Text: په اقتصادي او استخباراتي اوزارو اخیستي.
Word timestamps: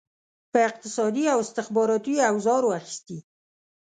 په 0.51 0.59
اقتصادي 0.69 1.25
او 1.33 1.39
استخباراتي 1.45 2.13
اوزارو 2.31 2.69
اخیستي. 2.79 3.17